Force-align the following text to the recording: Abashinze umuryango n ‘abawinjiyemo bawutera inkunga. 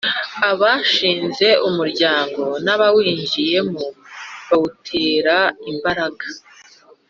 Abashinze 0.49 1.47
umuryango 1.67 2.43
n 2.65 2.67
‘abawinjiyemo 2.75 3.83
bawutera 4.47 5.37
inkunga. 5.69 6.27